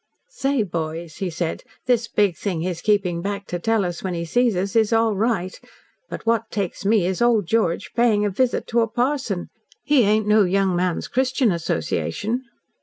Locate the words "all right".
4.91-5.59